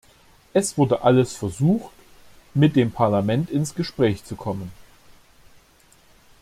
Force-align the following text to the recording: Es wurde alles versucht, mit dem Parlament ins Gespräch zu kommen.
Es 0.51 0.79
wurde 0.79 1.03
alles 1.03 1.35
versucht, 1.35 1.93
mit 2.55 2.75
dem 2.75 2.91
Parlament 2.91 3.51
ins 3.51 3.75
Gespräch 3.75 4.23
zu 4.23 4.35
kommen. 4.35 4.71